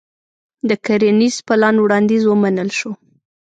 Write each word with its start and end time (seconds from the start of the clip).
د 0.69 0.71
کرنيز 0.85 1.35
پلان 1.47 1.75
وړانديز 1.79 2.23
ومنل 2.27 2.69
شو. 2.79 2.91